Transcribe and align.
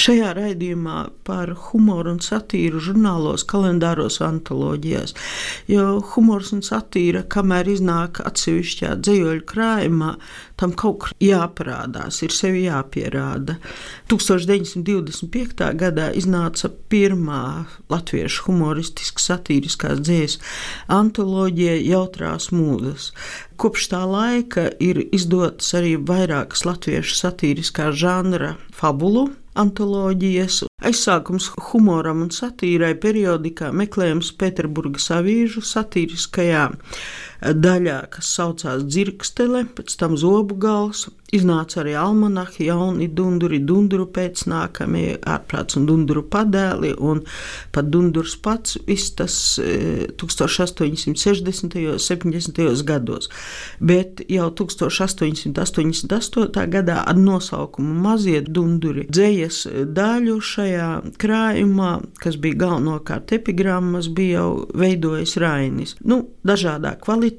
Šajā 0.00 0.30
raidījumā 0.38 0.98
par 1.28 1.50
humoru 1.66 2.14
un 2.14 2.20
satīru 2.24 2.80
žurnālos, 2.80 3.42
kalendāros, 3.48 4.20
antoloģijās. 4.24 5.12
Jo 5.68 5.98
humors 6.14 6.54
un 6.56 6.62
satīra, 6.64 7.20
kamēr 7.28 7.68
iznāk 7.68 8.22
atsevišķā 8.24 8.94
dzīvoļu 9.04 9.44
krājumā, 9.50 10.14
tam 10.60 10.72
kaut 10.72 10.98
kur 11.02 11.12
jāparādās, 11.20 12.22
ir 12.24 12.32
sevi 12.32 12.62
jāpierāda. 12.64 13.58
1925. 14.08 15.68
gadā 15.82 16.08
iznāca 16.16 16.72
pirmā 16.92 17.66
latviešu 17.92 18.46
humoristiskā 18.48 19.26
satīriskās 19.26 20.00
dzīslas 20.00 20.40
antoloģija 20.96 21.76
Jautrās 21.90 22.48
mūzes. 22.56 23.10
Kopš 23.60 23.90
tā 23.92 24.00
laika 24.08 24.70
ir 24.80 25.02
izdotas 25.12 25.74
arī 25.76 25.98
vairākas 26.00 26.64
latviešu 26.64 27.20
satīriskā 27.20 27.90
žanra 27.92 28.54
fabulu 28.72 29.28
antoloģijas. 29.60 30.64
Aizsākums 30.80 31.50
humoram 31.70 32.22
un 32.24 32.30
satīrai 32.34 32.94
periodikā 33.00 33.68
meklējams 33.76 34.32
Pēterburgas 34.40 35.10
avīžu 35.18 35.62
satīriskajā 35.66 36.64
daļā, 37.40 37.98
kas 38.14 38.30
saucās 38.36 38.84
Dzirkstele, 38.86 39.64
pēc 39.76 39.96
tam 40.00 40.16
Zobu 40.20 40.58
gals, 40.60 41.08
Iznāca 41.30 41.84
arī 41.84 41.92
almanahi, 41.94 42.64
jauni 42.66 43.06
dunduri, 43.14 43.60
dunduru 43.62 44.08
pēcnākamie, 44.10 45.20
ārprāts 45.30 45.76
un 45.78 45.84
dunduru 45.86 46.24
padēli, 46.26 46.90
un 46.98 47.20
pat 47.70 47.86
dundurs 47.92 48.34
pats, 48.42 48.74
viss 48.88 49.12
tas 49.14 49.36
1860. 50.18 51.06
un 51.06 51.14
70. 52.02 52.82
gados. 52.86 53.30
Bet 53.78 54.24
jau 54.26 54.48
1888. 54.58 56.66
gadā 56.74 56.98
ar 57.06 57.18
nosaukumu 57.18 57.94
Mazie 58.02 58.42
dunduri 58.42 59.06
dzējas 59.06 59.62
daļu 59.94 60.36
šajā 60.50 60.90
krājumā, 61.20 61.92
kas 62.18 62.40
bija 62.42 62.58
galvenokārt 62.64 63.36
epigrammas, 63.38 64.10
bija 64.10 64.40
jau 64.40 64.66
veidojis 64.74 65.38
Rainis. 65.38 65.94
Nu, 66.02 66.24
dažādā 66.46 66.96
kvalitātē, 66.98 67.29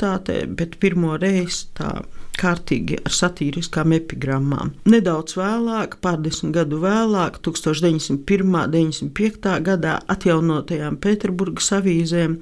bet 0.58 0.80
pirmo 0.82 1.18
reizi 1.22 1.68
tā 1.78 1.92
kārtīgi 2.40 2.98
ar 3.06 3.14
satīriskām 3.14 3.94
epigrammām. 3.98 4.74
Nedaudz 4.90 5.36
vēlāk, 5.38 6.00
pārdesmit 6.04 6.56
gadu 6.56 6.80
vēlāk, 6.82 7.42
1901. 7.46 8.16
un 8.16 8.22
1995. 8.26 9.60
gadā 9.68 9.98
atjaunotajām 10.12 10.98
Pēterburgas 11.04 11.72
avīzēm 11.78 12.40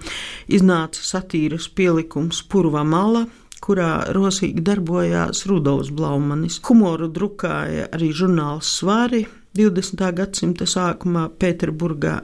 iznāca 0.47 1.03
satīras 1.03 1.67
pielikums 1.75 2.43
Purva 2.49 2.85
mala, 2.87 3.25
kurā 3.59 4.05
rosīgi 4.15 4.63
darbojās 4.65 5.43
Rudolfs 5.49 5.91
Blaumanis. 5.95 6.61
Humoru 6.69 7.09
drukāja 7.11 7.89
arī 7.95 8.13
žurnāls 8.15 8.71
Svari, 8.79 9.25
20. 9.57 10.03
gadsimta 10.15 10.67
sākumā 10.69 11.25
Pēterburgā, 11.41 12.19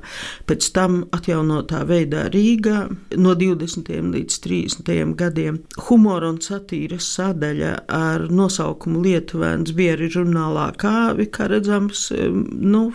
pēc 0.45 0.67
tam 0.75 0.99
atjaunotā 1.15 1.81
veidā 1.89 2.27
Rīgā 2.33 2.85
no 3.17 3.33
20. 3.39 3.89
līdz 4.13 4.39
30. 4.45 4.93
gadiem. 5.17 5.59
Humora 5.87 6.29
un 6.33 6.39
satīras 6.43 7.09
sadaļa 7.17 7.73
ar 7.89 8.27
nosaukumu 8.29 9.01
Lietuvēns 9.05 9.73
bija 9.77 9.97
arī 9.97 10.11
žurnālā 10.13 10.69
Kāvi, 10.81 11.29
kā 11.33 11.49
redzams, 11.51 12.07
nu, 12.13 12.87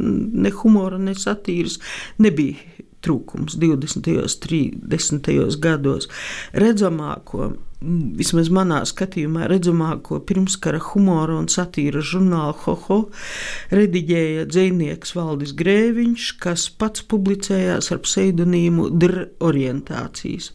ne 0.00 0.54
humora, 0.62 0.98
ne 0.98 1.14
satīras 1.18 1.78
nebija 2.18 2.88
trūkums 3.04 3.56
20. 3.60 4.12
un 4.20 4.38
30. 4.44 5.58
gados. 5.62 6.08
Redzamāko 6.52 7.52
vismaz 7.80 8.50
manā 8.52 8.82
skatījumā, 8.88 9.46
redzamāko 9.48 10.20
pirmskara 10.28 10.80
humora 10.90 11.38
un 11.40 11.48
satīra 11.48 12.02
žurnālu 12.04 12.56
Hoho 12.66 12.98
rediģēja 13.72 14.44
dzinieks 14.50 15.14
Valdis 15.16 15.54
Grēviņš, 15.56 16.30
kas 16.44 16.68
pats 16.70 17.06
publicējās 17.08 17.90
ar 17.94 18.02
pseidonīmu 18.04 18.90
Dr. 18.92 19.30
orientācijas. 19.40 20.52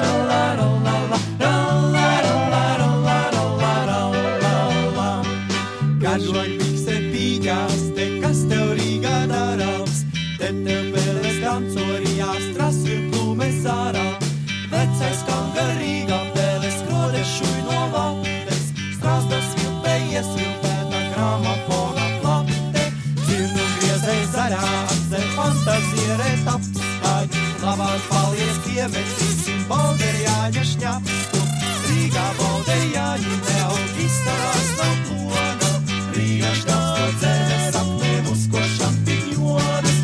paliec 28.76 28.92
piemetīsim 28.92 29.62
balderjāņa 29.68 30.62
šņapstu. 30.68 31.40
Rīgā 31.86 32.24
balderjāņi 32.36 33.38
neaug 33.46 34.00
izstāvās 34.04 34.68
nav 34.76 34.96
plona. 35.08 35.70
Rīgā 36.12 36.52
šņapstu 36.60 37.06
dzēne 37.20 37.72
sapnēm 37.72 38.28
uz 38.32 38.44
ko 38.52 38.60
šampiņonas. 38.76 39.96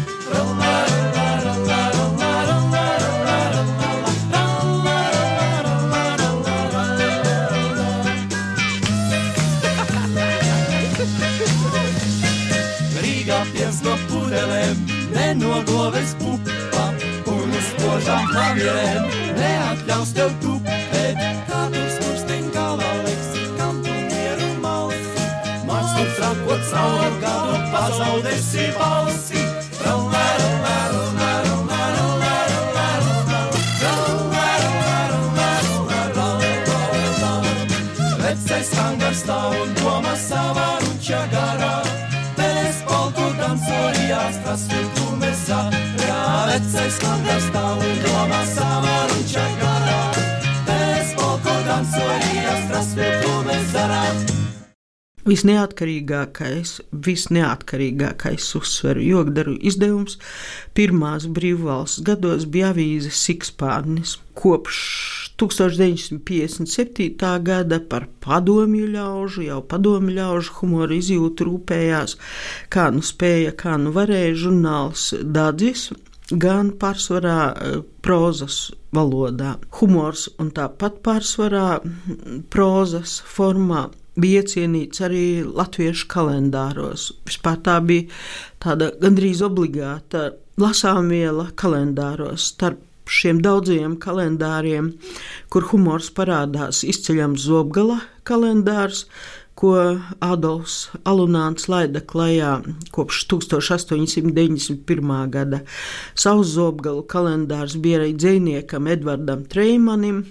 Rīgā 13.03 13.39
piens 13.53 13.83
no 13.85 13.97
pudelēm, 14.09 14.87
ne 15.13 15.35
no 15.35 15.63
goves 17.79 18.05
spožām 18.05 18.27
klavierēm 18.31 19.05
neatļaus 19.37 20.13
tev 20.17 20.31
tupēt, 20.43 21.17
kā 21.49 21.61
tu 21.73 21.83
skursteņ 21.97 22.51
galvā 22.55 22.91
liksi, 23.07 23.47
kam 23.59 23.83
tu 23.85 23.93
mieru 23.93 24.49
malsi. 24.61 25.27
Mans 25.67 25.93
tu 25.97 26.05
trakot 26.17 26.61
cauri 26.71 27.11
gadu 27.23 27.61
pazaudēsi 27.73 28.69
balsi. 28.79 29.49
Vecais 38.23 38.71
hangars 38.79 39.19
stāv 39.21 39.57
un 39.61 39.73
doma 39.77 40.15
savā 40.17 40.69
ruča 40.81 41.21
garā, 41.33 41.75
Pēles 42.39 42.79
polku 42.89 43.27
dansorijās, 43.37 44.41
tas 44.47 44.65
ir 44.73 44.87
tumesā 44.97 45.67
vecais 46.53 46.99
klangas 47.01 47.45
stāv 47.49 47.62
Visneatkarīgākais, 55.23 56.81
visneatkarīgākais 57.07 58.47
uzsveru 58.59 59.05
jogdaru 59.07 59.53
izdevums 59.71 60.17
pirmās 60.75 61.29
brīvvalsts 61.31 62.03
gados 62.09 62.43
bija 62.51 62.73
avīze 62.75 63.13
Sikspārnis. 63.15 64.17
Kopš 64.35 64.81
1957. 65.39 67.39
gada 67.47 67.79
par 67.95 68.09
padomju 68.25 68.91
ļaužu, 68.97 69.47
jau 69.47 69.61
padomju 69.63 70.17
ļaužu 70.19 70.59
humoru 70.59 70.99
izjūtu 70.99 71.47
rūpējās, 71.53 72.19
kā 72.75 72.91
nu 72.91 73.07
spēja, 73.07 73.55
kā 73.55 73.79
nu 73.79 73.95
varēja 73.95 74.35
žurnāls 74.49 75.13
Dadzis 75.23 75.93
gan 76.33 76.75
pārsvarā 76.83 77.41
eh, 77.55 77.79
prozas 78.03 78.73
valodā. 78.91 79.55
Humors 79.79 80.33
un 80.43 80.51
tāpat 80.51 80.99
pārsvarā 81.07 81.79
prozas 82.51 83.21
formā 83.37 83.87
bija 84.17 84.43
iecienīts 84.43 85.03
arī 85.05 85.27
latviešu 85.47 86.09
kalendāros. 86.13 87.11
Vispār 87.29 87.61
tā 87.65 87.79
bija 87.85 88.09
tāda 88.63 88.93
gandrīz 89.03 89.43
obligāta 89.45 90.33
lasāmviela 90.61 91.51
kalendāros 91.57 92.53
starp 92.53 92.81
šiem 93.13 93.43
daudziem 93.43 93.97
kalendāriem, 94.01 94.93
kur 95.53 95.67
humors 95.73 96.11
parādās 96.15 96.83
izceļams 96.87 97.45
Zobgala 97.49 97.99
kalendārs, 98.29 99.07
ko 99.59 99.75
Adolfs 100.25 100.89
Alunāns 101.09 101.69
laida 101.69 102.01
klajā 102.01 102.55
kopš 102.95 103.27
1891. 103.31 105.13
gada. 105.35 105.61
Savs 106.15 106.55
Zobgalu 106.57 107.05
kalendārs 107.07 107.77
bija 107.77 108.01
arī 108.01 108.15
dzēniekam 108.17 108.89
Edvardam 108.91 109.45
Treimanim. 109.53 110.25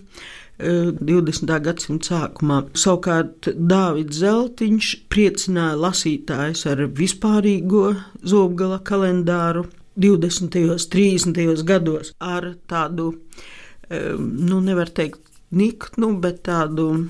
20. 0.62 1.50
Eh, 1.50 1.60
gadsimta 1.66 2.14
sākumā. 2.14 2.62
Savukārt 2.78 3.50
Dārvids 3.56 4.22
Zeltiņš 4.22 4.92
priecināja 5.12 5.80
lasītājus 5.82 6.66
ar 6.72 6.86
vispārīgo 6.98 7.96
zobgala 8.24 8.80
kalendāru 8.80 9.66
20. 10.00 10.70
un 10.70 10.78
30. 10.78 11.64
gados 11.68 12.14
ar 12.20 12.56
tādu, 12.68 13.16
eh, 13.90 14.14
nu, 14.18 14.62
nevar 14.62 14.90
teikt, 14.90 15.20
niknu, 15.52 16.20
bet 16.22 16.44
tādu 16.44 17.10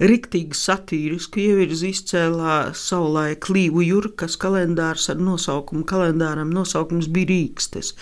riktīgi 0.00 0.56
satīrisku 0.56 1.40
ievirzi 1.40 1.90
izcēlā 1.94 2.56
savulaik 2.76 3.48
Līvu 3.52 3.84
Jurkas 3.86 4.36
kalendārs 4.40 5.08
ar 5.12 5.20
nosaukumu 5.22 5.86
kalendāram. 5.88 6.52
Nosaukums 6.54 7.08
bija 7.12 7.30
Rīkstes 7.30 7.92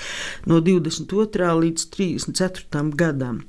no 0.50 0.60
22. 0.64 1.50
līdz 1.64 1.86
34. 1.94 2.84
gadam. 2.98 3.42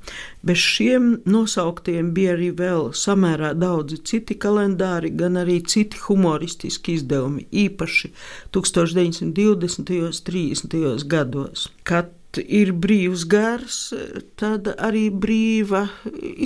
Bez 0.46 0.62
šiem 0.62 1.08
nosauktiem 1.26 2.12
bija 2.14 2.36
arī 2.36 2.52
vēl 2.54 2.92
samērā 2.94 3.52
daudzi 3.58 3.98
citi 4.06 4.36
kalendāri, 4.38 5.10
gan 5.16 5.40
arī 5.40 5.58
citi 5.66 5.98
humoristiski 6.06 6.94
izdevumi, 7.00 7.48
īpaši 7.50 8.12
1920. 8.54 9.98
un 10.06 10.14
30. 10.26 11.08
gados. 11.10 11.68
Kad 11.86 12.12
ir 12.42 12.72
brīvs 12.76 13.24
gars, 13.30 13.78
tad 14.40 14.68
arī 14.76 15.06
brīva 15.10 15.86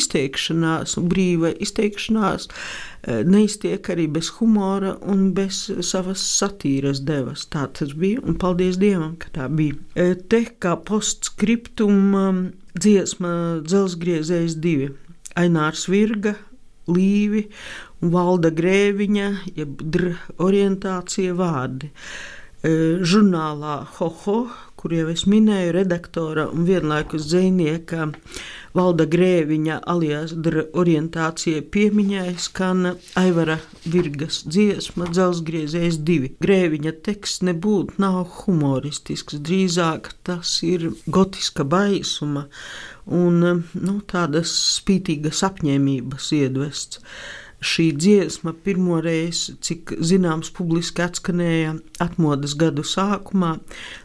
izteikšanās, 0.01 0.97
un 1.01 1.09
brīva 1.11 1.53
izteikšanās 1.63 2.49
eh, 2.51 3.23
neiztiek 3.27 3.91
arī 3.93 4.07
bez 4.13 4.31
humora 4.39 4.97
un 5.01 5.31
bez 5.37 5.67
savas 5.87 6.23
satīras 6.39 7.03
devas. 7.07 7.47
Tā 7.51 7.67
tas 7.77 7.95
bija, 7.97 8.23
un 8.23 8.39
paldies 8.41 8.79
Dievam, 8.81 9.17
ka 9.21 9.33
tā 9.35 9.49
bija. 9.51 9.79
Eh, 9.95 10.15
te 10.15 10.45
kā 10.63 10.77
postskriptum 10.77 12.15
um, 12.15 12.43
dziesma 12.79 13.63
Dzelsgriezējs 13.67 14.59
divi- 14.63 14.93
Ainārs 15.41 15.89
Virga, 15.91 16.37
Līvi 16.91 17.47
un 18.03 18.11
Valda 18.11 18.51
Grēviņa, 18.51 19.31
jeb 19.57 19.83
orientācija 20.43 21.37
vārdi. 21.39 21.91
Eh, 22.61 23.01
žurnālā 23.01 23.87
Hoho, 23.97 24.51
kur 24.81 24.95
jau 24.97 25.11
es 25.13 25.27
minēju, 25.29 25.75
redaktora 25.77 26.47
un 26.49 26.65
vienlaikus 26.65 27.27
dzinieka 27.29 28.07
Valda 28.73 29.05
Grēviņa 29.11 29.81
alias 29.93 30.33
orientācija 30.79 31.65
piemiņai 31.75 32.31
skan 32.41 32.93
Aivara 33.19 33.59
Virgas 33.85 34.41
dziesma 34.47 35.11
Dzelsgriezējs 35.11 35.99
divi. 36.07 36.31
Grēviņa 36.41 36.95
teksts 37.05 37.45
nebūtu 37.49 38.01
nav 38.01 38.23
humoristisks, 38.39 39.41
drīzāk 39.45 40.15
tas 40.25 40.55
ir 40.65 40.89
gotiska 41.11 41.67
baisuma 41.67 42.47
un 43.11 43.43
nu, 43.43 43.99
tādas 44.09 44.55
spītīgas 44.79 45.45
apņēmības 45.51 46.33
iedvests 46.41 47.05
šī 47.61 47.91
dziesma 47.97 48.55
pirmoreiz, 48.65 49.43
cik 49.65 49.95
zināms, 50.01 50.51
publiski 50.57 51.05
atskanēja 51.05 51.77
atmodas 52.03 52.57
gadu 52.59 52.85
sākumā. 52.87 53.57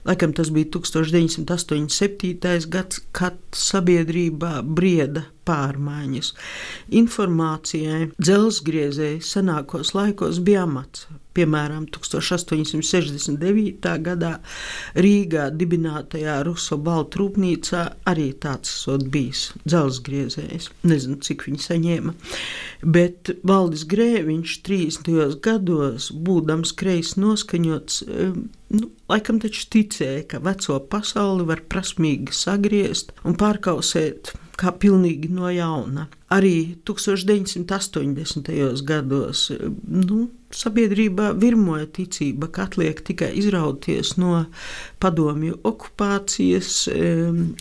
Laikam 0.07 0.35
tas 0.35 0.51
bija 0.55 0.69
1987. 0.75 2.69
gads, 2.71 3.01
kad 3.15 3.39
sabiedrībā 3.55 4.59
brieda 4.77 5.25
pārmaiņas. 5.47 6.33
Informācijai 7.01 8.09
dzelzgriezēji 8.17 9.21
senākos 9.23 9.93
laikos 9.97 10.41
bija 10.43 10.65
amats. 10.65 11.07
Piemēram, 11.35 11.87
1869. 11.91 13.89
gadā 14.05 14.31
Rīgā 14.95 15.49
dibinātajā 15.51 16.37
Ruso 16.47 16.77
baltu 16.79 17.23
rūpnīcā 17.23 17.81
arī 18.07 18.29
tāds 18.39 18.71
esot 18.71 19.03
bijis 19.11 19.49
dzelzgriezējs. 19.65 20.69
Nezinu, 20.87 21.19
cik 21.25 21.43
viņi 21.49 21.63
saņēma. 21.65 22.15
Bet 22.95 23.33
Valdis 23.43 23.83
Grēviņš 23.91 24.55
30. 24.67 25.11
gados, 25.43 26.07
būdams 26.15 26.71
kreis 26.79 27.15
noskaņots, 27.19 28.01
nu, 28.79 28.89
laikam 29.11 29.43
taču 29.43 29.67
ticēja, 29.75 30.23
ka 30.31 30.41
veco 30.45 30.79
pasauli 30.91 31.47
var 31.51 31.65
prasmīgi 31.69 32.35
sagriezt 32.35 33.11
un 33.27 33.35
pārkausēt 33.39 34.35
kā 34.59 34.71
pilnīgi 34.79 35.29
no 35.35 35.49
jauna. 35.51 36.07
Arī 36.35 36.75
1980. 36.87 38.83
gados 38.87 39.49
nu, 39.87 40.29
sabiedrībā 40.55 41.31
virmoja 41.39 41.87
ticība, 41.97 42.49
ka 42.51 42.65
atliek 42.69 43.01
tikai 43.05 43.31
izrauties 43.39 44.15
no 44.21 44.45
padomju 45.03 45.59
okupācijas, 45.67 46.85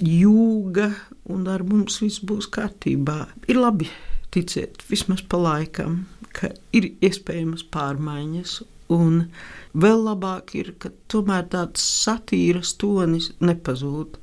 jūga, 0.00 0.90
un 1.30 1.46
ar 1.50 1.66
mums 1.66 2.00
viss 2.02 2.22
būs 2.24 2.50
kārtībā. 2.54 3.20
Ir 3.50 3.60
labi 3.60 3.90
ticēt 4.34 4.84
vismaz 4.90 5.22
pa 5.28 5.40
laikam, 5.40 6.04
ka 6.34 6.52
ir 6.74 6.92
iespējamas 7.04 7.66
pārmaiņas. 7.74 8.62
Un 8.94 9.30
vēl 9.80 10.02
labāk 10.04 10.52
ir, 10.60 10.74
ka 10.78 10.90
tomēr 11.08 11.46
tāds 11.50 11.82
satīras 12.04 12.74
tonis 12.78 13.30
nepazūd. 13.40 14.18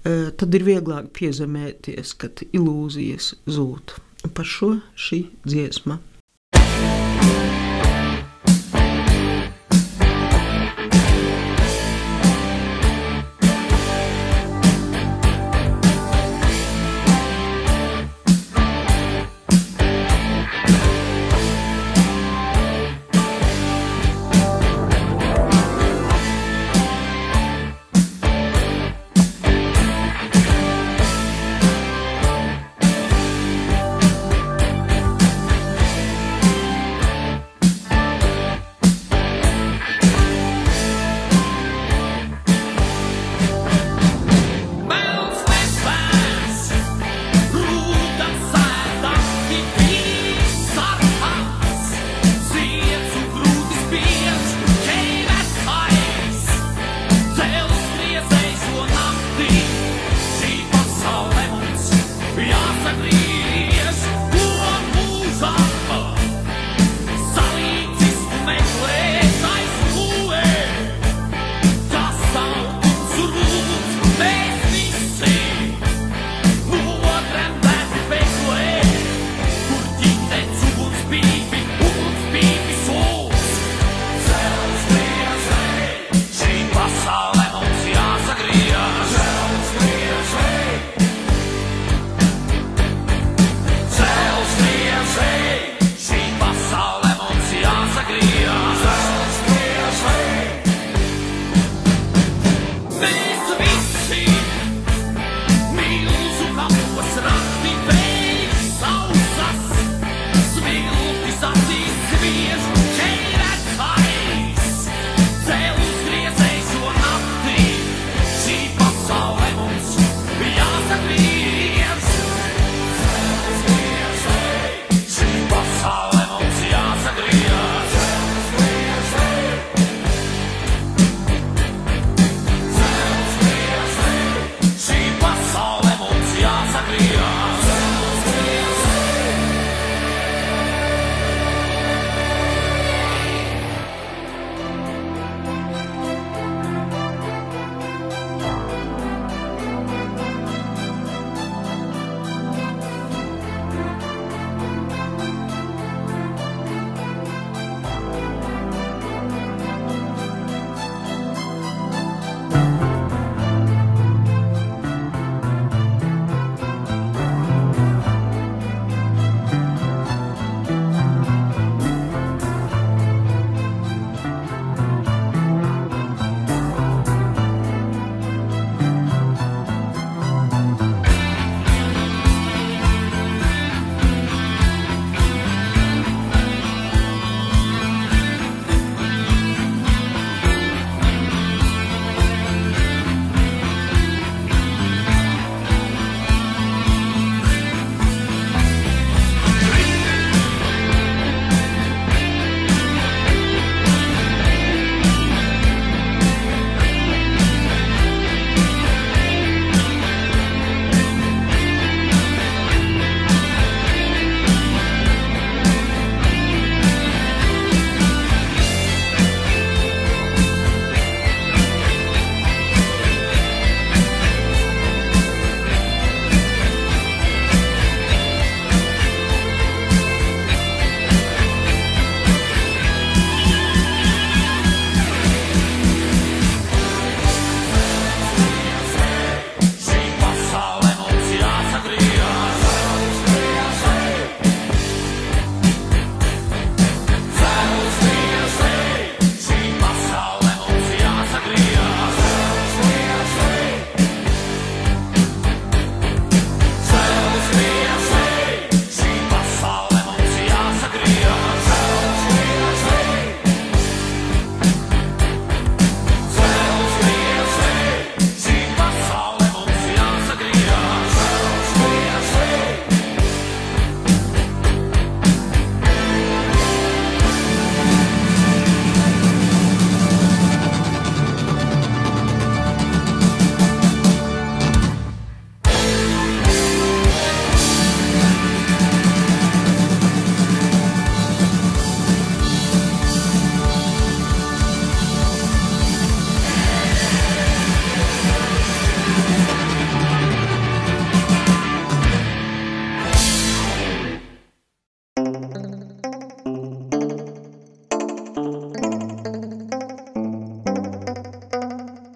Eh, 0.00 0.30
tad 0.32 0.54
ir 0.56 0.64
vieglāk 0.64 1.10
piezemēties, 1.16 2.14
kad 2.20 2.40
ilūzijas 2.56 3.34
zūd. 3.50 3.98
Par 4.36 4.48
šo 4.48 4.78
šī 4.96 5.26
dziesma. 5.44 5.98